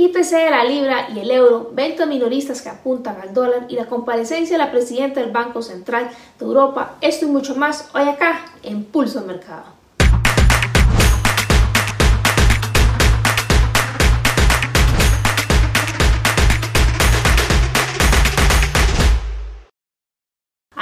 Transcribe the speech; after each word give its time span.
IPC 0.00 0.30
de 0.30 0.50
la 0.50 0.64
libra 0.64 1.08
y 1.14 1.18
el 1.18 1.30
euro, 1.30 1.70
ventas 1.74 2.08
minoristas 2.08 2.62
que 2.62 2.70
apuntan 2.70 3.20
al 3.20 3.34
dólar 3.34 3.66
y 3.68 3.76
la 3.76 3.86
comparecencia 3.86 4.56
de 4.56 4.64
la 4.64 4.70
presidenta 4.70 5.20
del 5.20 5.30
Banco 5.30 5.60
Central 5.60 6.08
de 6.38 6.46
Europa, 6.46 6.96
esto 7.02 7.26
y 7.26 7.28
mucho 7.28 7.54
más 7.54 7.90
hoy 7.92 8.08
acá 8.08 8.46
en 8.62 8.84
Pulso 8.84 9.20
Mercado. 9.22 9.79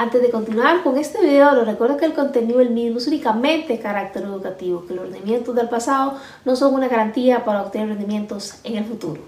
Antes 0.01 0.23
de 0.23 0.31
continuar 0.31 0.85
con 0.85 0.97
este 0.97 1.21
video, 1.21 1.57
les 1.57 1.67
recuerdo 1.67 1.97
que 1.97 2.05
el 2.05 2.15
contenido 2.15 2.61
del 2.61 2.71
mismo 2.71 2.99
es 2.99 3.09
únicamente 3.09 3.73
de 3.73 3.81
carácter 3.81 4.23
educativo, 4.23 4.87
que 4.87 4.95
los 4.95 5.11
rendimientos 5.11 5.57
del 5.57 5.69
pasado 5.69 6.15
no 6.45 6.55
son 6.55 6.75
una 6.75 6.87
garantía 6.87 7.45
para 7.45 7.63
obtener 7.63 7.89
rendimientos 7.89 8.61
en 8.63 8.77
el 8.77 8.85
futuro. 8.85 9.21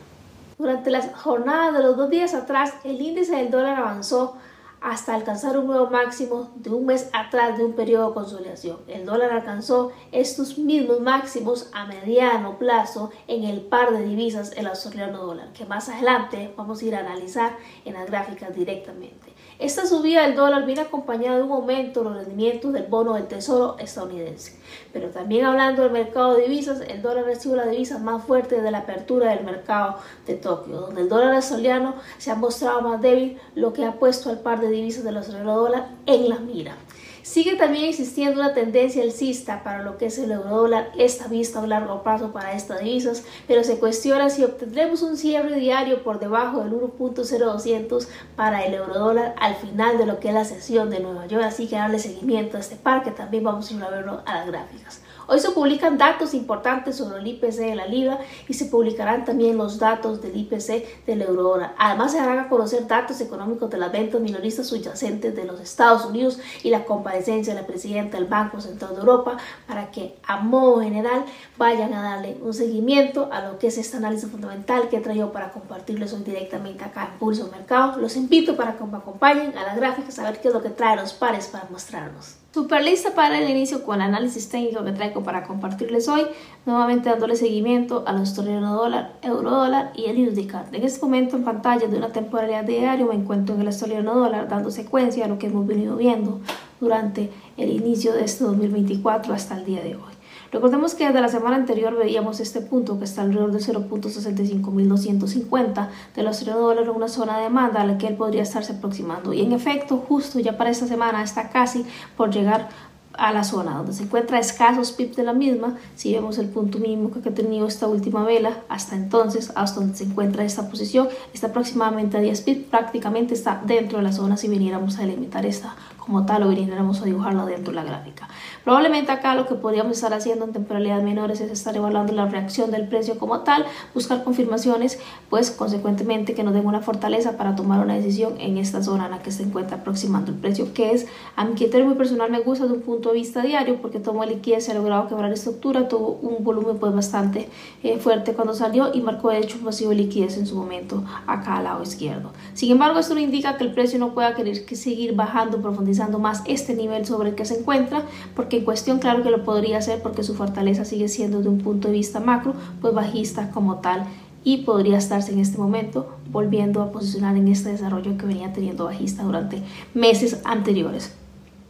Durante 0.59 0.93
las 0.93 1.12
jornadas 1.12 1.74
de 1.74 1.83
los 1.83 1.96
dos 1.96 2.09
días 2.09 2.34
atrás, 2.34 2.73
el 2.84 3.01
índice 3.01 3.34
del 3.34 3.51
dólar 3.51 3.80
avanzó 3.80 4.37
hasta 4.80 5.15
alcanzar 5.15 5.59
un 5.59 5.66
nuevo 5.66 5.91
máximo 5.91 6.51
de 6.57 6.70
un 6.70 6.87
mes 6.87 7.09
atrás 7.12 7.59
de 7.59 7.65
un 7.65 7.75
periodo 7.75 8.09
de 8.09 8.15
consolidación. 8.15 8.79
El 8.88 9.05
dólar 9.05 9.33
alcanzó 9.33 9.93
estos 10.11 10.59
mismos 10.59 11.01
máximos 11.01 11.69
a 11.73 11.87
mediano 11.87 12.59
plazo 12.59 13.11
en 13.29 13.45
el 13.45 13.61
par 13.61 13.93
de 13.93 14.02
divisas 14.02 14.52
el 14.57 14.66
australiano 14.66 15.24
dólar, 15.24 15.52
que 15.52 15.66
más 15.66 15.88
adelante 15.88 16.52
vamos 16.57 16.80
a 16.80 16.85
ir 16.85 16.95
a 16.95 17.01
analizar 17.01 17.57
en 17.85 17.95
las 17.95 18.07
gráficas 18.07 18.55
directamente. 18.55 19.30
Esta 19.61 19.85
subida 19.85 20.23
del 20.23 20.37
dólar 20.37 20.65
viene 20.65 20.80
acompañada 20.80 21.37
de 21.37 21.43
un 21.43 21.52
aumento 21.52 22.01
en 22.01 22.07
los 22.07 22.16
rendimientos 22.16 22.73
del 22.73 22.85
bono 22.85 23.12
del 23.12 23.27
tesoro 23.27 23.77
estadounidense. 23.79 24.59
Pero 24.91 25.10
también 25.10 25.45
hablando 25.45 25.83
del 25.83 25.93
mercado 25.93 26.35
de 26.35 26.45
divisas, 26.45 26.80
el 26.80 27.02
dólar 27.02 27.27
recibe 27.27 27.57
la 27.57 27.66
divisa 27.66 27.99
más 27.99 28.24
fuerte 28.24 28.62
de 28.62 28.71
la 28.71 28.79
apertura 28.79 29.35
del 29.35 29.45
mercado 29.45 29.97
de 30.27 30.37
Tokio, 30.37 30.80
donde 30.80 31.02
el 31.02 31.10
dólar 31.10 31.35
australiano 31.35 31.97
se 32.16 32.30
ha 32.30 32.37
mostrado 32.37 32.80
más 32.80 33.02
débil, 33.02 33.38
lo 33.55 33.74
que 33.74 33.85
ha 33.85 33.99
puesto 33.99 34.30
al 34.30 34.38
par 34.38 34.60
de 34.60 34.70
divisas 34.71 35.04
del 35.04 35.16
australiano 35.16 35.57
dólar 35.57 35.88
en 36.07 36.29
la 36.29 36.38
mira. 36.38 36.76
Sigue 37.23 37.54
también 37.54 37.85
existiendo 37.85 38.40
una 38.40 38.54
tendencia 38.54 39.04
alcista 39.04 39.63
para 39.63 39.82
lo 39.82 39.99
que 39.99 40.07
es 40.07 40.18
el 40.18 40.32
euro 40.32 40.49
dólar, 40.49 40.90
esta 40.99 41.29
vista 41.29 41.63
a 41.63 41.66
largo 41.66 42.02
plazo 42.02 42.32
para 42.32 42.54
estas 42.54 42.80
divisas, 42.80 43.24
pero 43.46 43.63
se 43.63 43.79
cuestiona 43.79 44.30
si 44.30 44.43
obtendremos 44.43 45.02
un 45.02 45.16
cierre 45.16 45.54
diario 45.57 46.02
por 46.02 46.18
debajo 46.18 46.65
del 46.65 46.73
1.0200 46.73 48.09
para 48.35 48.65
el 48.65 48.74
euro 48.74 48.98
dólar 48.98 49.35
al 49.38 49.54
final 49.54 49.96
de 49.96 50.07
lo 50.07 50.18
que 50.18 50.29
es 50.29 50.35
la 50.35 50.45
sesión 50.45 50.91
de 50.91 50.98
Nueva 50.98 51.26
York, 51.26 51.45
así 51.45 51.68
que 51.68 51.76
darle 51.76 51.98
seguimiento 51.98 52.57
a 52.57 52.60
este 52.60 52.74
par 52.74 53.04
que 53.04 53.13
también 53.13 53.45
vamos 53.45 53.71
a 53.71 53.74
ir 53.74 53.82
a 53.85 53.91
verlo 53.91 54.23
a 54.26 54.35
las 54.35 54.46
gráficas. 54.46 55.01
Hoy 55.32 55.38
se 55.38 55.52
publican 55.52 55.96
datos 55.96 56.34
importantes 56.34 56.96
sobre 56.96 57.20
el 57.20 57.26
IPC 57.28 57.59
de 57.59 57.76
la 57.76 57.86
libra 57.86 58.18
y 58.48 58.54
se 58.54 58.64
publicarán 58.64 59.24
también 59.24 59.56
los 59.56 59.78
datos 59.78 60.20
del 60.20 60.36
IPC 60.36 61.06
del 61.06 61.23
euro 61.23 61.45
dólar. 61.45 61.73
Además 61.78 62.10
se 62.10 62.18
harán 62.18 62.40
a 62.40 62.48
conocer 62.48 62.88
datos 62.88 63.20
económicos 63.20 63.70
de 63.70 63.78
las 63.78 63.92
ventas 63.92 64.20
minoristas 64.20 64.66
subyacentes 64.66 65.36
de 65.36 65.44
los 65.44 65.60
Estados 65.60 66.04
Unidos 66.04 66.41
y 66.64 66.70
la 66.70 66.84
comparecencia 66.84 67.54
de 67.54 67.60
la 67.60 67.66
presidenta 67.69 68.16
del 68.16 68.26
Banco 68.26 68.60
Central 68.60 68.94
de 68.94 69.03
Europa 69.03 69.36
para 69.69 69.92
que 69.92 70.16
a 70.26 70.38
modo 70.38 70.81
general 70.82 71.25
vayan 71.56 71.94
a 71.94 72.03
darle 72.03 72.36
un 72.42 72.53
seguimiento 72.53 73.28
a 73.31 73.41
lo 73.41 73.56
que 73.60 73.69
es 73.69 73.78
este 73.78 73.98
análisis 73.98 74.28
fundamental 74.28 74.88
que 74.88 74.97
he 74.97 75.00
traído 75.00 75.31
para 75.31 75.53
compartirles 75.53 76.12
hoy 76.12 76.25
directamente 76.25 76.82
acá 76.82 77.08
en 77.12 77.20
Pulso 77.20 77.48
Mercado. 77.53 78.00
Los 78.00 78.16
invito 78.16 78.56
para 78.56 78.76
que 78.76 78.82
me 78.82 78.97
acompañen 78.97 79.56
a 79.56 79.62
las 79.62 79.76
gráficas 79.76 80.19
a 80.19 80.25
ver 80.25 80.41
qué 80.41 80.48
es 80.48 80.54
lo 80.54 80.60
que 80.60 80.70
trae 80.70 80.97
los 80.97 81.12
pares 81.12 81.47
para 81.47 81.69
mostrarnos. 81.70 82.40
Super 82.53 82.82
lista 82.82 83.15
para 83.15 83.38
el 83.38 83.48
inicio 83.48 83.84
con 83.84 84.03
análisis 84.03 84.48
técnico 84.48 84.82
que 84.82 84.91
traigo 84.91 85.22
para 85.22 85.44
compartirles 85.44 86.09
hoy, 86.09 86.22
nuevamente 86.66 87.09
dándole 87.09 87.37
seguimiento 87.37 88.03
a 88.09 88.12
los 88.12 88.22
australiano 88.22 88.75
dólar, 88.75 89.12
euro 89.22 89.50
dólar 89.50 89.92
y 89.94 90.06
el 90.06 90.28
USD 90.28 90.53
En 90.72 90.82
este 90.82 91.00
momento 91.00 91.37
en 91.37 91.44
pantalla 91.44 91.87
de 91.87 91.97
una 91.97 92.09
temporalidad 92.09 92.65
diario 92.65 93.06
me 93.06 93.15
encuentro 93.15 93.54
en 93.54 93.60
el 93.60 93.69
australiano 93.69 94.16
dólar 94.16 94.48
dando 94.48 94.72
secuencia 94.72 95.26
a 95.26 95.28
lo 95.28 95.38
que 95.38 95.47
hemos 95.47 95.65
venido 95.65 95.97
viendo 95.97 96.41
durante 96.81 97.31
el 97.56 97.70
inicio 97.70 98.14
de 98.14 98.25
este 98.25 98.42
2024 98.42 99.32
hasta 99.32 99.56
el 99.56 99.64
día 99.64 99.82
de 99.84 99.94
hoy. 99.94 100.09
Recordemos 100.53 100.94
que 100.94 101.06
desde 101.06 101.21
la 101.21 101.28
semana 101.28 101.56
anterior 101.56 101.97
veíamos 101.97 102.41
este 102.41 102.61
punto 102.61 102.99
que 102.99 103.05
está 103.05 103.22
alrededor 103.22 103.53
de 103.53 103.61
0.65250 103.61 105.88
de 106.16 106.22
los 106.25 106.44
dólares 106.44 106.88
en 106.88 106.97
una 106.97 107.06
zona 107.09 107.38
de 107.38 107.44
demanda 107.44 107.83
a 107.83 107.87
la 107.87 107.97
que 107.99 108.09
él 108.09 108.16
podría 108.16 108.43
estarse 108.43 108.72
aproximando. 108.72 109.33
Y 109.33 109.43
en 109.43 109.53
efecto, 109.53 110.05
justo 110.09 110.41
ya 110.41 110.56
para 110.56 110.71
esta 110.71 110.88
semana 110.88 111.22
está 111.22 111.50
casi 111.50 111.87
por 112.16 112.33
llegar 112.33 112.69
a 113.12 113.33
la 113.33 113.44
zona 113.44 113.77
donde 113.77 113.93
se 113.93 114.05
encuentra 114.05 114.38
escasos 114.38 114.93
pips 114.93 115.16
de 115.16 115.25
la 115.25 115.33
misma, 115.33 115.77
si 115.94 116.12
vemos 116.12 116.38
el 116.38 116.49
punto 116.49 116.78
mínimo 116.78 117.11
que 117.11 117.28
ha 117.28 117.34
tenido 117.34 117.67
esta 117.67 117.87
última 117.87 118.25
vela, 118.25 118.62
hasta 118.69 118.97
entonces, 118.97 119.53
hasta 119.55 119.81
donde 119.81 119.97
se 119.97 120.05
encuentra 120.05 120.44
esta 120.44 120.69
posición, 120.69 121.09
está 121.34 121.49
aproximadamente 121.49 122.17
a 122.17 122.21
10 122.21 122.41
pips, 122.43 122.69
prácticamente 122.71 123.34
está 123.34 123.61
dentro 123.65 123.99
de 123.99 124.05
la 124.05 124.12
zona 124.12 124.37
si 124.37 124.49
viniéramos 124.49 124.99
a 124.99 125.03
delimitar 125.03 125.44
esta 125.44 125.75
como 126.10 126.26
tal 126.26 126.43
o 126.43 126.48
viniéramos 126.48 127.00
a 127.00 127.04
dibujarla 127.04 127.47
dentro 127.47 127.71
de 127.71 127.76
la 127.76 127.84
gráfica. 127.84 128.28
Probablemente 128.65 129.12
acá 129.12 129.37
lo 129.37 129.47
que 129.47 129.54
podríamos 129.54 129.93
estar 129.93 130.12
haciendo 130.12 130.44
en 130.44 130.53
temporalidades 130.53 131.04
menores 131.04 131.41
es 131.41 131.53
estar 131.53 131.76
evaluando 131.76 132.12
la 132.12 132.26
reacción 132.26 132.72
del 132.72 132.88
precio 132.88 133.16
como 133.16 133.41
tal, 133.41 133.65
buscar 133.94 134.25
confirmaciones, 134.25 134.99
pues 135.31 135.53
consecuentemente 135.53 136.34
que 136.34 136.43
nos 136.43 136.53
den 136.53 136.66
una 136.66 136.81
fortaleza 136.81 137.37
para 137.37 137.54
tomar 137.54 137.78
una 137.81 137.94
decisión 137.94 138.34
en 138.41 138.59
esta 138.59 138.82
zona 138.82 139.04
en 139.04 139.12
la 139.12 139.22
que 139.22 139.31
se 139.31 139.44
encuentra 139.44 139.76
aproximando 139.76 140.32
el 140.32 140.38
precio, 140.38 140.75
que 140.75 140.91
es, 140.91 141.06
a 141.37 141.44
mi 141.44 141.54
criterio 141.54 141.87
muy 141.87 141.94
personal 141.94 142.28
me 142.28 142.41
gusta 142.41 142.66
de 142.66 142.72
un 142.72 142.81
punto 142.81 143.10
de 143.10 143.15
vista 143.15 143.43
diario 143.43 143.81
porque 143.81 144.00
tomó 144.00 144.25
liquidez, 144.25 144.65
se 144.65 144.72
ha 144.72 144.75
logrado 144.75 145.06
quebrar 145.06 145.32
estructura, 145.32 145.87
tuvo 145.87 146.19
un 146.22 146.43
volumen 146.43 146.78
pues 146.78 146.93
bastante 146.93 147.49
eh, 147.84 147.99
fuerte 147.99 148.32
cuando 148.34 148.54
salió 148.54 148.91
y 148.93 149.00
marcó 149.00 149.31
de 149.31 149.38
hecho 149.38 149.59
un 149.59 149.65
vacío 149.65 149.91
de 149.91 149.94
liquidez 149.94 150.37
en 150.37 150.49
su 150.49 150.56
momento 150.56 151.04
acá 151.28 151.59
al 151.59 151.65
lado 151.65 151.84
izquierdo. 151.84 152.32
Sin 152.54 152.72
embargo, 152.72 152.99
esto 152.99 153.15
no 153.15 153.20
indica 153.20 153.56
que 153.56 153.62
el 153.62 153.72
precio 153.72 154.00
no 154.00 154.12
pueda 154.12 154.34
querer 154.34 154.65
que 154.65 154.75
seguir 154.75 155.15
bajando, 155.15 155.62
profundizando 155.62 156.00
más 156.09 156.43
este 156.47 156.75
nivel 156.75 157.06
sobre 157.06 157.31
el 157.31 157.34
que 157.34 157.44
se 157.44 157.61
encuentra, 157.61 158.03
porque 158.34 158.50
que 158.50 158.56
en 158.59 158.65
cuestión 158.65 158.99
claro 158.99 159.22
que 159.22 159.31
lo 159.31 159.44
podría 159.44 159.78
hacer 159.78 160.03
porque 160.03 160.22
su 160.22 160.34
fortaleza 160.34 160.84
sigue 160.84 161.09
siendo 161.09 161.41
de 161.41 161.49
un 161.49 161.59
punto 161.59 161.88
de 161.88 161.94
vista 161.94 162.21
macro, 162.21 162.55
pues 162.81 162.94
bajista 162.94 163.50
como 163.50 163.77
tal 163.77 164.05
y 164.43 164.59
podría 164.59 164.99
estarse 164.99 165.33
en 165.33 165.38
este 165.38 165.59
momento 165.59 166.09
volviendo 166.31 166.83
a 166.83 166.93
posicionar 166.93 167.37
en 167.37 167.49
este 167.49 167.71
desarrollo 167.71 168.16
que 168.16 168.27
venía 168.27 168.53
teniendo 168.53 168.84
bajista 168.84 169.22
durante 169.22 169.62
meses 169.94 170.41
anteriores. 170.44 171.19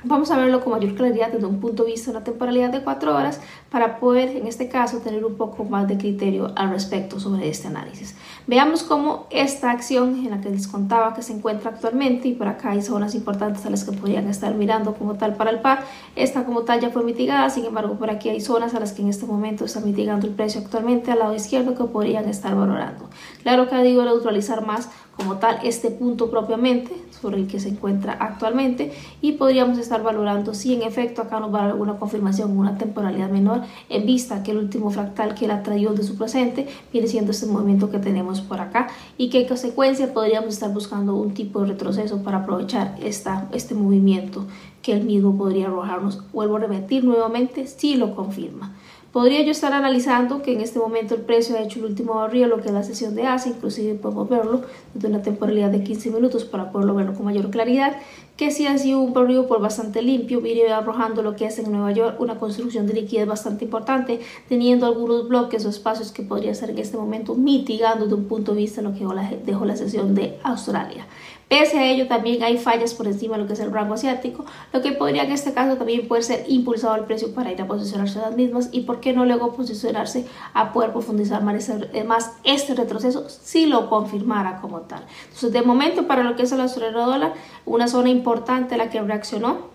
Vamos 0.03 0.31
a 0.31 0.39
verlo 0.39 0.65
con 0.65 0.73
mayor 0.73 0.95
claridad 0.95 1.31
desde 1.31 1.45
un 1.45 1.61
punto 1.61 1.85
de 1.85 1.91
vista 1.91 2.11
de 2.11 2.17
una 2.17 2.25
temporalidad 2.25 2.71
de 2.71 2.83
4 2.83 3.15
horas 3.15 3.39
para 3.71 4.01
poder, 4.01 4.35
en 4.35 4.47
este 4.47 4.69
caso, 4.69 4.99
tener 4.99 5.25
un 5.27 5.35
poco 5.35 5.65
más 5.65 5.87
de 5.89 5.99
criterio 5.99 6.53
al 6.57 6.71
respecto 6.71 7.21
sobre 7.21 7.51
este 7.51 7.69
análisis. 7.69 8.17
Veamos 8.47 8.83
cómo 8.83 9.27
esta 9.29 9.71
acción 9.71 10.25
en 10.25 10.31
la 10.31 10.41
que 10.41 10.49
les 10.49 10.69
contaba 10.69 11.13
que 11.13 11.21
se 11.21 11.35
encuentra 11.35 11.71
actualmente, 11.71 12.29
y 12.29 12.33
por 12.33 12.49
acá 12.49 12.71
hay 12.71 12.81
zonas 12.81 13.15
importantes 13.15 13.67
a 13.67 13.71
las 13.71 13.85
que 13.85 13.93
podrían 13.93 14.27
estar 14.27 14.55
mirando 14.55 14.95
como 14.95 15.17
tal 15.17 15.35
para 15.35 15.51
el 15.51 15.61
par, 15.61 15.85
esta 16.17 16.45
como 16.45 16.63
tal 16.63 16.81
ya 16.81 16.89
fue 16.89 17.05
mitigada, 17.05 17.51
sin 17.51 17.67
embargo 17.67 17.97
por 17.97 18.09
aquí 18.09 18.31
hay 18.31 18.41
zonas 18.41 18.75
a 18.75 18.81
las 18.81 18.93
que 18.93 19.03
en 19.03 19.09
este 19.09 19.27
momento 19.27 19.67
está 19.67 19.81
mitigando 19.81 20.27
el 20.27 20.33
precio 20.33 20.63
actualmente 20.63 21.13
al 21.13 21.19
lado 21.19 21.35
izquierdo 21.35 21.75
que 21.75 21.85
podrían 21.85 22.27
estar 22.27 22.55
valorando. 22.57 23.11
Claro 23.43 23.69
que 23.69 23.77
digo 23.83 24.03
neutralizar 24.03 24.67
más 24.67 24.89
como 25.21 25.37
tal 25.37 25.59
este 25.65 25.91
punto 25.91 26.31
propiamente 26.31 26.95
sobre 27.21 27.37
el 27.37 27.47
que 27.47 27.61
se 27.61 27.69
encuentra 27.69 28.15
actualmente 28.15 28.93
y 29.21 29.33
podríamos 29.33 29.77
estar 29.77 30.03
valorando 30.03 30.55
si 30.55 30.75
en 30.75 30.83
efecto 30.83 31.21
acá 31.21 31.41
nos 31.41 31.53
va 31.53 31.59
a 31.59 31.63
dar 31.63 31.71
alguna 31.73 31.99
confirmación 31.99 32.57
una 32.57 32.79
temporalidad 32.79 33.29
menor 33.29 33.63
en 33.91 34.07
vista 34.07 34.43
que 34.43 34.53
el 34.53 34.57
último 34.57 34.91
fractal 34.91 35.35
que 35.35 35.45
él 35.45 35.51
ha 35.51 35.63
traído 35.63 35.93
de 35.93 36.03
su 36.03 36.17
presente 36.17 36.67
viene 36.91 37.07
siendo 37.07 37.33
este 37.33 37.47
movimiento 37.47 37.91
que 37.91 37.99
tenemos 37.99 38.41
por 38.41 38.61
acá 38.61 38.89
y 39.19 39.29
que 39.29 39.43
en 39.43 39.49
consecuencia 39.49 40.15
podríamos 40.15 40.55
estar 40.55 40.73
buscando 40.73 41.15
un 41.15 41.35
tipo 41.35 41.61
de 41.61 41.67
retroceso 41.67 42.23
para 42.23 42.39
aprovechar 42.39 42.97
esta, 43.03 43.47
este 43.53 43.75
movimiento 43.75 44.47
que 44.81 44.93
él 44.93 45.05
mismo 45.05 45.37
podría 45.37 45.67
arrojarnos. 45.67 46.23
Vuelvo 46.33 46.57
a 46.57 46.61
repetir 46.61 47.05
nuevamente 47.05 47.67
si 47.67 47.97
lo 47.97 48.15
confirma. 48.15 48.75
Podría 49.13 49.43
yo 49.43 49.51
estar 49.51 49.73
analizando 49.73 50.41
que 50.41 50.53
en 50.53 50.61
este 50.61 50.79
momento 50.79 51.17
el 51.17 51.23
precio 51.23 51.57
ha 51.57 51.63
hecho 51.63 51.81
el 51.81 51.87
último 51.87 52.15
barrio, 52.15 52.47
lo 52.47 52.61
que 52.61 52.69
es 52.69 52.75
la 52.75 52.85
sesión 52.85 53.17
de 53.17 53.27
ASA, 53.27 53.49
inclusive 53.49 53.95
podemos 53.95 54.29
verlo 54.29 54.63
desde 54.95 55.09
una 55.09 55.21
temporalidad 55.21 55.71
de 55.71 55.83
15 55.83 56.11
minutos 56.11 56.45
para 56.45 56.71
poderlo 56.71 56.95
verlo 56.95 57.15
con 57.15 57.25
mayor 57.25 57.51
claridad, 57.51 57.97
que 58.41 58.51
si 58.51 58.67
ha 58.67 58.79
sido 58.79 59.01
un 59.01 59.13
barrio 59.13 59.47
por 59.47 59.61
bastante 59.61 60.01
limpio, 60.01 60.41
viene 60.41 60.73
arrojando 60.73 61.21
lo 61.21 61.37
que 61.37 61.45
es 61.45 61.59
en 61.59 61.71
Nueva 61.71 61.93
York 61.93 62.19
una 62.21 62.39
construcción 62.39 62.87
de 62.87 62.95
liquidez 62.95 63.27
bastante 63.27 63.67
importante, 63.67 64.21
teniendo 64.49 64.87
algunos 64.87 65.29
bloques 65.29 65.67
o 65.67 65.69
espacios 65.69 66.11
que 66.11 66.23
podría 66.23 66.55
ser 66.55 66.71
en 66.71 66.79
este 66.79 66.97
momento 66.97 67.35
mitigando 67.35 68.07
de 68.07 68.15
un 68.15 68.25
punto 68.25 68.55
de 68.55 68.63
vista 68.63 68.81
lo 68.81 68.95
que 68.95 69.05
dejó 69.45 69.67
la 69.67 69.77
sesión 69.77 70.15
de 70.15 70.39
Australia. 70.43 71.07
Pese 71.51 71.81
a 71.81 71.91
ello, 71.91 72.07
también 72.07 72.45
hay 72.45 72.59
fallas 72.59 72.95
por 72.95 73.09
encima 73.09 73.35
de 73.35 73.43
lo 73.43 73.49
que 73.49 73.55
es 73.55 73.61
el 73.61 73.73
rango 73.73 73.95
asiático, 73.95 74.45
lo 74.73 74.81
que 74.81 74.93
podría 74.93 75.25
en 75.25 75.33
este 75.33 75.53
caso 75.53 75.77
también 75.77 76.07
poder 76.07 76.23
ser 76.23 76.45
impulsado 76.47 76.95
el 76.95 77.05
precio 77.05 77.35
para 77.35 77.51
ir 77.51 77.61
a 77.61 77.67
posicionarse 77.67 78.21
a 78.21 78.23
las 78.23 78.37
mismas 78.37 78.69
y 78.71 78.83
por 78.83 79.01
qué 79.01 79.13
no 79.13 79.25
luego 79.27 79.53
posicionarse 79.53 80.27
a 80.55 80.73
poder 80.73 80.93
profundizar 80.93 81.43
más 81.43 81.69
más 82.07 82.35
este 82.45 82.75
retroceso 82.75 83.29
si 83.29 83.67
lo 83.67 83.91
confirmara 83.91 84.61
como 84.61 84.83
tal. 84.83 85.03
Entonces, 85.25 85.53
de 85.53 85.63
momento, 85.63 86.07
para 86.07 86.23
lo 86.23 86.37
que 86.37 86.45
es 86.45 86.53
el 86.53 86.61
australiano 86.61 87.05
dólar, 87.05 87.35
una 87.67 87.89
zona 87.89 88.11
importante 88.11 88.30
la 88.77 88.91
que 88.91 89.01
reaccionó 89.03 89.71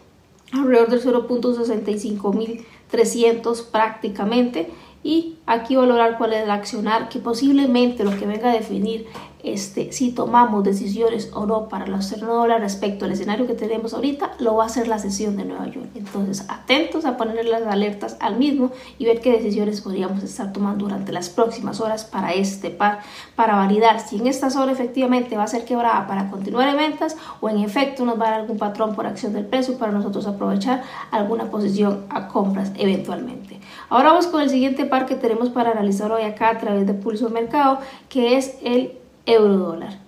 alrededor 0.52 0.90
del 0.90 1.02
0.65300 1.04 3.66
prácticamente 3.72 4.70
y 5.04 5.35
aquí 5.46 5.76
valorar 5.76 6.18
cuál 6.18 6.34
es 6.34 6.44
el 6.44 6.52
accionar 6.52 7.10
que 7.10 7.20
posiblemente 7.20 8.04
lo 8.04 8.18
que 8.18 8.26
venga 8.26 8.52
a 8.52 8.54
definir 8.54 9.08
este, 9.46 9.92
si 9.92 10.12
tomamos 10.12 10.64
decisiones 10.64 11.30
o 11.36 11.46
no 11.46 11.70
para 11.70 11.86
la 11.86 12.00
dólar 12.00 12.62
respecto 12.62 13.06
al 13.06 13.12
escenario 13.12 13.46
que 13.46 13.54
tenemos 13.54 13.94
ahorita, 13.94 14.32
lo 14.40 14.56
va 14.56 14.64
a 14.64 14.66
hacer 14.66 14.88
la 14.88 14.98
sesión 14.98 15.38
de 15.38 15.46
Nueva 15.46 15.68
York. 15.68 15.88
Entonces, 15.94 16.46
atentos 16.50 17.06
a 17.06 17.16
poner 17.16 17.46
las 17.46 17.62
alertas 17.62 18.18
al 18.20 18.38
mismo 18.38 18.72
y 18.98 19.06
ver 19.06 19.22
qué 19.22 19.34
decisiones 19.34 19.82
podríamos 19.82 20.24
estar 20.24 20.52
tomando 20.52 20.86
durante 20.86 21.12
las 21.12 21.30
próximas 21.30 21.80
horas 21.80 22.06
para 22.06 22.34
este 22.34 22.72
par, 22.72 23.02
para 23.36 23.56
validar 23.56 24.00
si 24.00 24.18
en 24.18 24.26
esta 24.26 24.50
zona 24.50 24.72
efectivamente 24.72 25.38
va 25.38 25.44
a 25.44 25.48
ser 25.48 25.64
quebrada 25.64 26.08
para 26.08 26.32
continuar 26.32 26.68
en 26.70 26.78
ventas 26.78 27.16
o 27.40 27.48
en 27.48 27.60
efecto 27.60 28.04
nos 28.04 28.20
va 28.20 28.30
a 28.30 28.32
dar 28.32 28.40
algún 28.42 28.58
patrón 28.58 28.96
por 28.96 29.06
acción 29.06 29.34
del 29.34 29.46
precio 29.46 29.78
para 29.78 29.92
nosotros 29.92 30.26
aprovechar 30.26 30.82
alguna 31.12 31.52
posición 31.52 32.06
a 32.10 32.30
compras 32.30 32.72
eventualmente. 32.78 33.60
Ahora 33.90 34.10
vamos 34.10 34.26
con 34.26 34.42
el 34.42 34.50
siguiente 34.50 34.86
par 34.86 35.06
que 35.06 35.14
tenemos 35.14 35.35
para 35.50 35.72
analizar 35.72 36.12
hoy 36.12 36.24
acá 36.24 36.50
a 36.50 36.58
través 36.58 36.88
de 36.88 36.94
Pulso 36.94 37.30
Mercado, 37.30 37.80
que 38.10 38.38
es 38.38 38.56
el 38.64 38.94
euro 39.26 39.58
dólar. 39.58 40.00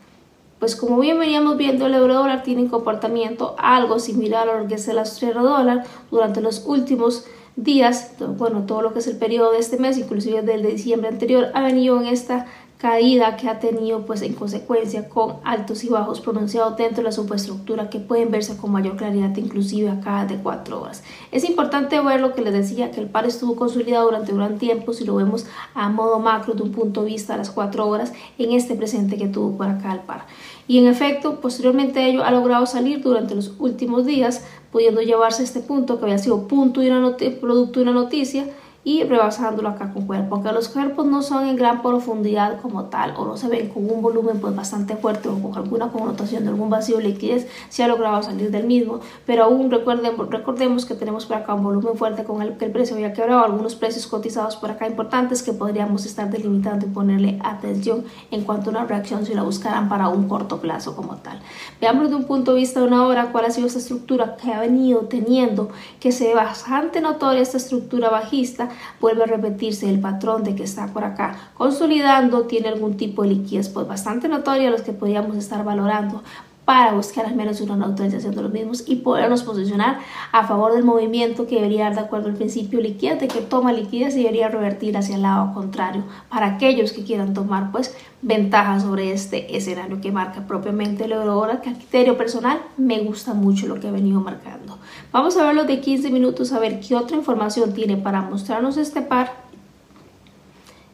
Pues 0.59 0.75
como 0.75 0.99
bien 0.99 1.19
veníamos 1.19 1.57
viendo, 1.57 1.85
el 1.85 1.93
euro 1.93 2.15
dólar 2.15 2.43
tiene 2.43 2.63
un 2.63 2.69
comportamiento 2.69 3.55
algo 3.59 3.99
similar 3.99 4.49
a 4.49 4.61
lo 4.61 4.67
que 4.67 4.75
es 4.75 4.87
el 4.87 4.97
euro 5.21 5.43
dólar 5.43 5.83
durante 6.09 6.41
los 6.41 6.65
últimos 6.65 7.25
días, 7.55 8.13
bueno, 8.37 8.63
todo 8.65 8.81
lo 8.81 8.93
que 8.93 8.99
es 8.99 9.07
el 9.07 9.17
periodo 9.17 9.51
de 9.51 9.59
este 9.59 9.77
mes, 9.77 9.97
inclusive 9.97 10.41
del 10.43 10.63
de 10.63 10.71
diciembre 10.71 11.09
anterior, 11.09 11.47
ha 11.53 11.61
venido 11.63 11.99
en 11.99 12.07
esta 12.07 12.45
caída 12.77 13.37
que 13.37 13.49
ha 13.49 13.59
tenido 13.59 14.05
pues 14.05 14.21
en 14.21 14.33
consecuencia 14.33 15.09
con 15.09 15.37
altos 15.43 15.83
y 15.83 15.89
bajos 15.89 16.21
pronunciados 16.21 16.77
dentro 16.77 16.97
de 16.97 17.03
la 17.03 17.11
superestructura 17.11 17.89
que 17.89 17.99
pueden 17.99 18.29
verse 18.29 18.55
con 18.55 18.71
mayor 18.71 18.97
claridad 18.97 19.35
inclusive 19.35 19.89
acá 19.89 20.25
de 20.25 20.35
cuatro 20.35 20.83
horas. 20.83 21.03
Es 21.31 21.43
importante 21.43 21.99
ver 21.99 22.21
lo 22.21 22.35
que 22.35 22.41
les 22.41 22.53
decía 22.53 22.91
que 22.91 22.99
el 22.99 23.07
par 23.07 23.25
estuvo 23.25 23.55
consolidado 23.55 24.05
durante 24.05 24.31
un 24.31 24.37
gran 24.37 24.59
tiempo 24.59 24.93
si 24.93 25.05
lo 25.05 25.15
vemos 25.15 25.47
a 25.73 25.89
modo 25.89 26.19
macro 26.19 26.53
de 26.53 26.63
un 26.63 26.71
punto 26.71 27.01
de 27.03 27.09
vista 27.09 27.33
a 27.33 27.37
las 27.37 27.49
cuatro 27.49 27.87
horas 27.87 28.13
en 28.37 28.51
este 28.51 28.75
presente 28.75 29.17
que 29.17 29.27
tuvo 29.27 29.57
por 29.57 29.67
acá 29.67 29.93
el 29.93 30.01
par. 30.01 30.25
Y 30.67 30.77
en 30.77 30.87
efecto, 30.87 31.39
posteriormente 31.39 32.05
ello 32.05 32.23
ha 32.23 32.31
logrado 32.31 32.65
salir 32.65 33.01
durante 33.01 33.33
los 33.33 33.53
últimos 33.57 34.05
días, 34.05 34.43
pudiendo 34.71 35.01
llevarse 35.01 35.41
a 35.41 35.45
este 35.45 35.61
punto 35.61 35.97
que 35.97 36.05
había 36.05 36.17
sido 36.17 36.47
punto 36.47 36.83
y 36.83 36.89
una 36.89 37.15
producto 37.39 37.79
de 37.79 37.83
una 37.83 37.93
noticia 37.93 38.45
y 38.87 39.03
rebasándolo 39.03 39.67
acá 39.67 39.91
con 39.91 40.07
cuerpo. 40.07 40.35
Aunque 40.35 40.49
los 40.53 40.69
cuerpos 40.69 41.05
no 41.05 41.21
son 41.21 41.45
en 41.45 41.57
gran 41.57 41.81
profundidad 41.81 42.61
como 42.61 42.85
tal 42.85 43.15
o 43.17 43.25
no 43.25 43.35
se 43.35 43.49
ven 43.49 43.67
con 43.67 43.83
un 43.83 44.01
volumen 44.01 44.39
pues 44.39 44.55
bastante 44.55 44.95
fuerte 44.95 45.27
o 45.27 45.37
con 45.41 45.53
alguna 45.57 45.89
connotación 45.89 46.45
de 46.45 46.51
algún 46.51 46.69
vacío 46.69 46.95
de 46.95 47.03
liquidez, 47.03 47.49
se 47.67 47.83
ha 47.83 47.89
logrado 47.89 48.23
salir 48.23 48.49
del 48.49 48.65
mismo, 48.65 49.01
pero 49.25 49.43
aún 49.43 49.69
recordemos, 49.69 50.29
recordemos 50.29 50.85
que 50.85 50.93
tenemos 50.93 51.25
por 51.25 51.35
acá 51.35 51.53
un 51.53 51.63
volumen 51.63 51.97
fuerte 51.97 52.23
con 52.23 52.41
el 52.41 52.55
que 52.55 52.63
el 52.63 52.71
precio 52.71 52.95
había 52.95 53.11
quebrado, 53.11 53.43
algunos 53.43 53.75
precios 53.75 54.07
cotizados 54.07 54.55
por 54.55 54.71
acá 54.71 54.87
importantes 54.87 55.43
que 55.43 55.51
podríamos 55.51 56.05
estar 56.05 56.29
delimitando 56.31 56.85
y 56.85 56.89
ponerle 56.89 57.41
atención 57.43 58.05
en 58.31 58.45
cuanto 58.45 58.69
a 58.69 58.71
una 58.71 58.85
reacción 58.85 59.25
si 59.25 59.33
la 59.33 59.43
buscaran 59.43 59.89
para 59.89 60.07
un 60.07 60.29
corto 60.29 60.61
plazo 60.61 60.95
como 60.95 61.17
tal. 61.17 61.41
Veamos 61.81 62.09
de 62.09 62.15
un 62.15 62.23
punto 62.23 62.53
de 62.53 62.59
vista 62.61 62.79
de 62.79 62.87
una 62.87 63.05
hora 63.05 63.33
cuál 63.33 63.43
ha 63.43 63.51
sido 63.51 63.67
esta 63.67 63.79
estructura 63.79 64.37
que 64.37 64.53
ha 64.53 64.61
venido 64.61 65.01
teniendo, 65.01 65.71
que 65.99 66.13
se 66.13 66.29
ve 66.29 66.35
bastante 66.35 67.01
notoria 67.01 67.41
esta 67.41 67.57
estructura 67.57 68.09
bajista 68.09 68.69
vuelve 68.99 69.23
a 69.23 69.27
repetirse 69.27 69.89
el 69.89 69.99
patrón 69.99 70.43
de 70.43 70.55
que 70.55 70.63
está 70.63 70.87
por 70.87 71.03
acá 71.03 71.51
consolidando, 71.53 72.43
tiene 72.43 72.69
algún 72.69 72.97
tipo 72.97 73.23
de 73.23 73.29
liquidez 73.29 73.69
pues 73.69 73.87
bastante 73.87 74.27
notoria 74.27 74.69
los 74.69 74.81
que 74.81 74.93
podríamos 74.93 75.37
estar 75.37 75.63
valorando 75.63 76.23
para 76.67 76.91
buscar 76.91 77.25
al 77.25 77.35
menos 77.37 77.61
una 77.61 77.85
autorización 77.85 78.35
de 78.35 78.41
los 78.41 78.51
mismos 78.51 78.83
y 78.85 78.97
podernos 78.97 79.43
posicionar 79.43 79.99
a 80.33 80.45
favor 80.45 80.73
del 80.73 80.83
movimiento 80.83 81.47
que 81.47 81.55
debería 81.55 81.85
dar 81.85 81.95
de 81.95 82.01
acuerdo 82.01 82.27
al 82.27 82.33
principio 82.33 82.81
liquidez, 82.81 83.21
de 83.21 83.29
que 83.29 83.39
toma 83.39 83.71
liquidez 83.71 84.17
y 84.17 84.23
debería 84.23 84.49
revertir 84.49 84.97
hacia 84.97 85.15
el 85.15 85.21
lado 85.21 85.53
contrario 85.53 86.03
para 86.27 86.47
aquellos 86.47 86.91
que 86.91 87.05
quieran 87.05 87.33
tomar 87.33 87.71
pues 87.71 87.95
ventaja 88.21 88.81
sobre 88.81 89.13
este 89.13 89.55
escenario 89.55 90.01
que 90.01 90.11
marca 90.11 90.45
propiamente 90.45 91.05
el 91.05 91.13
euro 91.13 91.35
dólar, 91.35 91.61
que 91.61 91.69
a 91.69 91.73
criterio 91.73 92.17
personal 92.17 92.59
me 92.75 92.99
gusta 92.99 93.33
mucho 93.33 93.67
lo 93.67 93.79
que 93.79 93.87
he 93.87 93.91
venido 93.91 94.19
marcando. 94.19 94.77
Vamos 95.13 95.37
a 95.37 95.45
verlo 95.45 95.63
de 95.63 95.79
15 95.79 96.11
minutos 96.11 96.51
a 96.51 96.59
ver 96.59 96.81
qué 96.81 96.95
otra 96.95 97.15
información 97.15 97.73
tiene 97.73 97.95
para 97.95 98.21
mostrarnos 98.23 98.75
este 98.75 99.01
par 99.01 99.47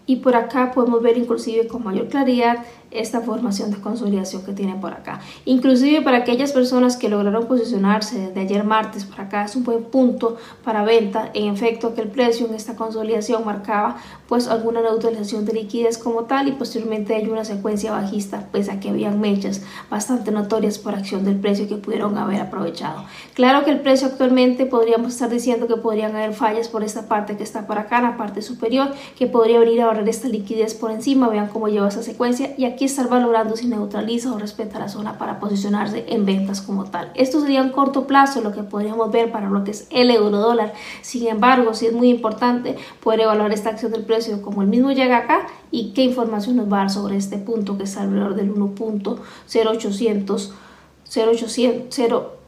y 0.05 0.17
por 0.17 0.35
acá 0.35 0.71
podemos 0.71 1.01
ver 1.01 1.17
inclusive 1.17 1.67
con 1.67 1.83
mayor 1.83 2.09
claridad 2.09 2.57
esta 2.93 3.21
formación 3.21 3.71
de 3.71 3.77
consolidación 3.77 4.43
que 4.43 4.53
tiene 4.53 4.75
por 4.75 4.93
acá. 4.93 5.21
Inclusive 5.45 6.01
para 6.01 6.17
aquellas 6.17 6.51
personas 6.51 6.97
que 6.97 7.09
lograron 7.09 7.47
posicionarse 7.47 8.19
desde 8.19 8.41
ayer 8.41 8.63
martes 8.63 9.05
para 9.05 9.23
acá 9.23 9.45
es 9.45 9.55
un 9.55 9.63
buen 9.63 9.83
punto 9.83 10.37
para 10.63 10.83
venta. 10.83 11.29
En 11.33 11.53
efecto 11.53 11.93
que 11.93 12.01
el 12.01 12.09
precio 12.09 12.47
en 12.47 12.53
esta 12.53 12.75
consolidación 12.75 13.45
marcaba 13.45 13.97
pues 14.27 14.47
alguna 14.47 14.81
neutralización 14.81 15.45
de 15.45 15.53
liquidez 15.53 15.97
como 15.97 16.23
tal 16.23 16.47
y 16.47 16.53
posteriormente 16.53 17.15
hay 17.15 17.27
una 17.27 17.45
secuencia 17.45 17.91
bajista 17.91 18.47
pues 18.51 18.69
a 18.69 18.79
que 18.79 18.89
habían 18.89 19.19
mechas 19.19 19.61
bastante 19.89 20.31
notorias 20.31 20.79
por 20.79 20.95
acción 20.95 21.25
del 21.25 21.35
precio 21.35 21.67
que 21.67 21.75
pudieron 21.75 22.17
haber 22.17 22.41
aprovechado. 22.41 23.05
Claro 23.33 23.63
que 23.65 23.71
el 23.71 23.79
precio 23.79 24.07
actualmente 24.07 24.65
podríamos 24.65 25.13
estar 25.13 25.29
diciendo 25.29 25.67
que 25.67 25.77
podrían 25.77 26.15
haber 26.15 26.33
fallas 26.33 26.67
por 26.67 26.83
esta 26.83 27.07
parte 27.07 27.37
que 27.37 27.43
está 27.43 27.67
por 27.67 27.77
acá, 27.77 28.01
la 28.01 28.17
parte 28.17 28.41
superior, 28.41 28.89
que 29.17 29.27
podría 29.27 29.59
venir 29.59 29.81
a 29.81 29.87
barrer 29.87 30.07
esta 30.07 30.27
liquidez 30.27 30.73
por 30.73 30.91
encima. 30.91 31.29
Vean 31.29 31.47
cómo 31.47 31.67
lleva 31.67 31.87
esa 31.87 32.03
secuencia 32.03 32.53
y 32.57 32.65
aquí 32.65 32.82
estar 32.85 33.07
valorando 33.09 33.55
si 33.55 33.67
neutraliza 33.67 34.31
o 34.33 34.37
respeta 34.37 34.79
la 34.79 34.87
zona 34.89 35.17
para 35.17 35.39
posicionarse 35.39 36.05
en 36.07 36.25
ventas 36.25 36.61
como 36.61 36.85
tal. 36.85 37.11
Esto 37.15 37.41
sería 37.41 37.61
un 37.61 37.69
corto 37.71 38.07
plazo 38.07 38.41
lo 38.41 38.51
que 38.51 38.63
podríamos 38.63 39.11
ver 39.11 39.31
para 39.31 39.49
lo 39.49 39.63
que 39.63 39.71
es 39.71 39.87
el 39.89 40.11
euro 40.11 40.37
dólar. 40.37 40.73
Sin 41.01 41.27
embargo, 41.27 41.73
si 41.73 41.87
es 41.87 41.93
muy 41.93 42.09
importante 42.09 42.75
poder 43.01 43.21
evaluar 43.21 43.51
esta 43.51 43.69
acción 43.69 43.91
del 43.91 44.03
precio 44.03 44.41
como 44.41 44.61
el 44.61 44.67
mismo 44.67 44.91
llega 44.91 45.17
acá 45.17 45.47
y 45.71 45.93
qué 45.93 46.03
información 46.03 46.55
nos 46.55 46.71
va 46.71 46.77
a 46.77 46.79
dar 46.81 46.89
sobre 46.89 47.17
este 47.17 47.37
punto 47.37 47.77
que 47.77 47.83
es 47.83 47.97
alrededor 47.97 48.35
del 48.35 48.53
1.0800 48.53 50.51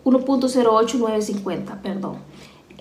1.08950, 0.06 1.82
perdón. 1.82 2.18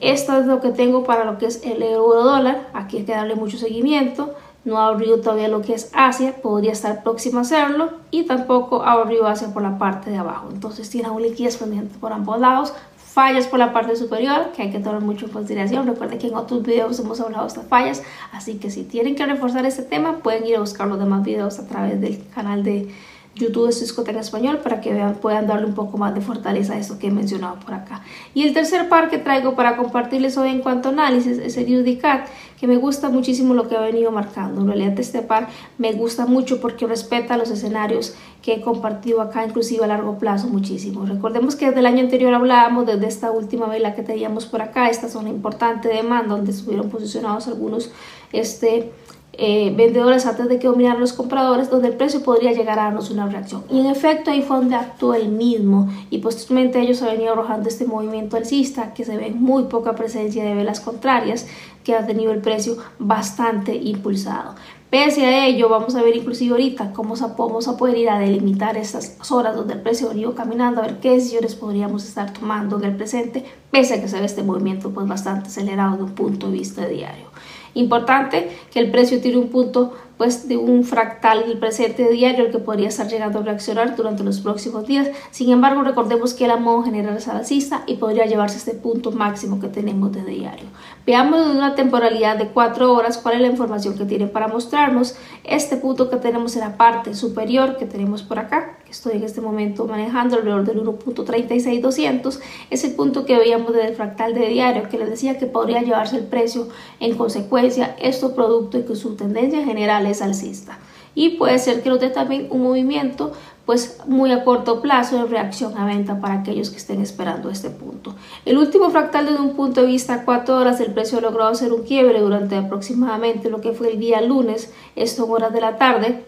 Esto 0.01 0.37
es 0.39 0.47
lo 0.47 0.61
que 0.61 0.71
tengo 0.71 1.05
para 1.05 1.25
lo 1.25 1.39
que 1.39 1.47
es 1.47 1.65
el 1.65 1.83
euro 1.83 2.23
dólar. 2.25 2.69
Aquí 2.75 2.99
hay 2.99 3.05
que 3.05 3.13
darle 3.13 3.37
mucho 3.37 3.57
seguimiento 3.59 4.35
no 4.65 4.79
ha 4.79 4.89
abrido 4.89 5.21
todavía 5.21 5.49
lo 5.49 5.61
que 5.63 5.75
es 5.75 5.91
Asia, 5.93 6.37
podría 6.43 6.73
estar 6.73 7.03
próximo 7.03 7.39
a 7.39 7.43
hacerlo 7.43 7.91
y 8.11 8.25
tampoco 8.25 8.83
ha 8.83 8.93
abrido 8.93 9.27
Asia 9.27 9.53
por 9.53 9.63
la 9.63 9.79
parte 9.79 10.11
de 10.11 10.17
abajo. 10.17 10.49
Entonces 10.53 10.89
tiene 10.89 11.11
un 11.11 11.23
liquidez 11.23 11.57
pendiente 11.57 11.99
por 11.99 12.13
ambos 12.13 12.41
lados, 12.41 12.73
fallas 12.97 13.47
por 13.47 13.59
la 13.59 13.73
parte 13.73 13.95
superior 13.95 14.53
que 14.57 14.63
hay 14.63 14.71
que 14.71 14.81
tomar 14.81 15.01
mucho 15.01 15.27
en 15.27 15.33
consideración. 15.33 15.87
Recuerden 15.87 16.19
que 16.19 16.29
en 16.29 16.35
otros 16.35 16.63
videos 16.63 16.99
hemos 16.99 17.21
hablado 17.21 17.45
de 17.45 17.49
estas 17.49 17.67
fallas, 17.67 18.03
así 18.33 18.55
que 18.59 18.71
si 18.71 18.85
tienen 18.85 19.15
que 19.15 19.27
reforzar 19.27 19.65
este 19.67 19.83
tema 19.83 20.19
pueden 20.19 20.47
ir 20.47 20.57
a 20.57 20.61
buscar 20.61 20.89
los 20.89 20.99
demás 20.99 21.23
videos 21.25 21.59
a 21.59 21.67
través 21.69 22.01
del 22.01 22.27
canal 22.35 22.65
de 22.65 22.89
YouTube 23.35 23.67
de 23.67 23.73
Cisco 23.73 24.05
en 24.07 24.17
español 24.17 24.59
para 24.59 24.81
que 24.81 24.93
vean, 24.93 25.15
puedan 25.15 25.47
darle 25.47 25.67
un 25.67 25.75
poco 25.75 25.99
más 25.99 26.15
de 26.15 26.21
fortaleza 26.21 26.75
a 26.75 26.79
esto 26.79 26.99
que 26.99 27.09
he 27.09 27.11
mencionado 27.11 27.57
por 27.61 27.75
acá. 27.75 28.03
Y 28.35 28.43
el 28.43 28.55
tercer 28.55 28.89
par 28.89 29.11
que 29.11 29.19
traigo 29.19 29.55
para 29.55 29.77
compartirles 29.77 30.37
hoy 30.39 30.51
en 30.51 30.61
cuanto 30.61 30.89
a 30.89 30.93
análisis 30.93 31.39
es 31.39 31.57
el 31.57 31.67
UDCAT, 31.81 32.27
que 32.59 32.67
me 32.67 32.77
gusta 32.77 33.11
muchísimo 33.11 33.55
lo 33.55 33.69
que 33.69 33.77
ha 33.77 33.81
venido 33.81 34.11
marcando. 34.11 34.61
En 34.61 34.69
realidad 34.69 34.99
este 34.99 35.23
par 35.23 35.49
me 35.79 35.93
gusta 35.93 36.27
mucho 36.27 36.61
porque 36.61 36.87
respeta 36.87 37.37
los 37.37 37.51
escenarios 37.51 38.15
que 38.43 38.55
he 38.55 38.61
compartido 38.61 39.21
acá, 39.21 39.45
inclusive 39.45 39.85
a 39.85 39.89
largo 39.89 40.19
plazo 40.19 40.49
muchísimo. 40.49 41.05
Recordemos 41.05 41.57
que 41.57 41.67
desde 41.67 41.81
el 41.81 41.87
año 41.87 42.01
anterior 42.01 42.35
hablábamos 42.35 42.87
desde 42.87 43.07
esta 43.07 43.31
última 43.31 43.67
vela 43.67 43.95
que 43.95 44.03
teníamos 44.03 44.47
por 44.47 44.63
acá, 44.63 44.89
esta 44.91 45.09
zona 45.09 45.31
importante 45.31 45.89
de 45.89 45.95
demanda 45.95 46.37
donde 46.37 46.53
estuvieron 46.53 46.91
posicionados 46.91 47.49
algunos 47.49 47.91
este, 48.33 48.93
eh, 49.37 49.73
vendedores 49.77 50.27
antes 50.27 50.49
de 50.49 50.59
que 50.59 50.69
dominaran 50.69 51.01
los 51.01 51.13
compradores, 51.13 51.71
donde 51.71 51.89
el 51.89 51.95
precio 51.95 52.23
podría 52.23 52.53
llegar 52.53 52.79
a 52.79 52.85
darnos 52.85 53.11
una 53.11 53.27
reacción. 53.27 53.65
Y 53.71 53.81
en 53.81 53.87
efecto 53.87 54.31
ahí 54.31 54.43
fue 54.43 54.59
donde 54.59 54.77
actuó 54.77 55.15
el 55.15 55.29
mismo 55.29 55.89
y 56.11 56.19
posteriormente 56.19 56.81
ellos 56.81 57.03
han 57.03 57.11
venido 57.11 57.33
arrojando 57.33 57.69
este 57.69 57.85
movimiento 57.85 58.37
alcista 58.37 58.95
que 58.95 59.05
se 59.05 59.17
ve 59.17 59.31
muy 59.31 59.65
poca 59.65 59.95
presencia 59.95 60.45
de 60.45 60.55
velas 60.55 60.81
contrarias 60.81 61.47
que 61.83 61.95
ha 61.95 62.07
tenido 62.07 62.33
el 62.33 62.41
precio 62.41 62.77
bastante 62.99 63.75
impulsado. 63.75 64.55
Pese 64.95 65.27
a 65.27 65.47
ello, 65.47 65.69
vamos 65.69 65.97
a 65.97 66.03
ver 66.03 66.15
inclusive 66.15 66.53
ahorita 66.53 66.93
cómo 66.93 67.17
vamos 67.37 67.67
a 67.67 67.77
poder 67.77 67.99
ir 67.99 68.09
a 68.11 68.21
delimitar 68.21 68.77
estas 68.77 69.17
horas 69.33 69.57
donde 69.57 69.75
el 69.75 69.81
precio 69.81 70.07
ha 70.07 70.11
venido 70.11 70.37
caminando, 70.37 70.81
a 70.81 70.87
ver 70.87 71.01
qué 71.01 71.11
decisiones 71.11 71.57
podríamos 71.57 72.05
estar 72.05 72.33
tomando 72.33 72.79
en 72.79 72.85
el 72.85 72.97
presente, 72.97 73.45
pese 73.73 73.95
a 73.95 74.01
que 74.01 74.07
se 74.07 74.21
ve 74.21 74.27
este 74.27 74.45
movimiento 74.45 74.91
pues 74.91 75.09
bastante 75.09 75.49
acelerado 75.49 75.97
de 75.97 76.05
un 76.05 76.13
punto 76.13 76.47
de 76.47 76.53
vista 76.53 76.87
diario. 76.87 77.27
Importante 77.75 78.49
que 78.73 78.79
el 78.79 78.91
precio 78.91 79.21
tire 79.21 79.37
un 79.37 79.49
punto 79.49 79.93
pues 80.17 80.49
de 80.49 80.57
un 80.57 80.85
fractal 80.85 81.45
del 81.47 81.59
presente 81.59 82.09
diario 82.09 82.47
el 82.47 82.53
que 82.53 82.59
podría 82.59 82.89
estar 82.89 83.09
llegando 83.09 83.41
a 83.41 83.43
reaccionar 83.43 83.97
durante 83.97 84.23
los 84.23 84.41
próximos 84.41 84.87
días. 84.87 85.09
Sin 85.31 85.51
embargo, 85.51 85.83
recordemos 85.83 86.35
que 86.35 86.45
el 86.45 86.53
amor 86.53 86.85
general 86.85 87.17
es 87.17 87.29
alcista 87.29 87.83
y 87.87 87.97
podría 87.97 88.27
llevarse 88.27 88.57
a 88.57 88.59
este 88.59 88.75
punto 88.75 89.11
máximo 89.13 89.61
que 89.61 89.69
tenemos 89.69 90.13
de 90.13 90.25
diario. 90.25 90.67
Veamos 91.07 91.47
de 91.47 91.57
una 91.57 91.75
temporalidad 91.75 92.37
de 92.37 92.49
4 92.49 92.93
horas 92.93 93.19
cuál 93.19 93.37
es 93.37 93.41
la 93.41 93.49
información 93.49 93.97
que 93.97 94.05
tiene 94.05 94.27
para 94.27 94.49
mostrarnos 94.49 95.17
este 95.43 95.77
punto 95.77 96.09
que 96.09 96.17
tenemos 96.17 96.55
en 96.57 96.61
la 96.61 96.77
parte 96.77 97.15
superior 97.15 97.77
que 97.77 97.85
tenemos 97.85 98.23
por 98.23 98.39
acá, 98.39 98.79
estoy 98.89 99.17
en 99.17 99.25
este 99.25 99.41
momento 99.41 99.87
manejando 99.87 100.37
alrededor 100.37 100.65
del 100.65 100.83
1.36200, 100.85 102.41
es 102.71 102.85
el 102.85 102.95
punto 102.95 103.27
que 103.27 103.37
veíamos 103.37 103.73
del 103.75 103.95
fractal 103.95 104.35
de 104.35 104.49
diario 104.49 104.89
que 104.89 104.99
les 104.99 105.11
decía 105.11 105.37
que 105.37 105.47
podría 105.47 105.83
llevarse 105.83 106.17
el 106.17 106.25
precio 106.25 106.69
en 107.01 107.17
consecuencia 107.17 107.97
esto 108.01 108.35
producto 108.35 108.79
y 108.79 108.85
que 108.85 108.95
su 108.95 109.17
tendencia 109.17 109.65
general 109.65 110.04
es 110.11 110.23
alcista 110.23 110.79
y 111.15 111.31
puede 111.31 111.59
ser 111.59 111.83
que 111.83 111.89
nos 111.89 112.01
dé 112.01 112.11
también 112.11 112.49
un 112.51 112.63
movimiento 112.63 113.33
pues 113.65 113.99
muy 114.07 114.31
a 114.31 114.45
corto 114.45 114.83
plazo 114.83 115.17
de 115.17 115.25
reacción 115.25 115.79
a 115.79 115.87
venta 115.87 116.21
para 116.21 116.35
aquellos 116.35 116.71
que 116.71 116.77
estén 116.77 117.01
esperando 117.01 117.49
este 117.49 117.71
punto. 117.71 118.15
El 118.45 118.59
último 118.59 118.91
fractal 118.91 119.27
desde 119.27 119.41
un 119.41 119.57
punto 119.57 119.81
de 119.81 119.87
vista 119.87 120.25
4 120.25 120.57
horas 120.57 120.81
el 120.81 120.93
precio 120.93 121.21
logrado 121.21 121.51
hacer 121.51 121.73
un 121.73 121.83
quiebre 121.83 122.21
durante 122.21 122.57
aproximadamente 122.57 123.49
lo 123.49 123.61
que 123.61 123.73
fue 123.73 123.93
el 123.93 123.99
día 123.99 124.21
lunes, 124.21 124.73
esto 124.97 125.25
en 125.25 125.31
horas 125.31 125.53
de 125.53 125.61
la 125.63 125.79
tarde, 125.79 126.25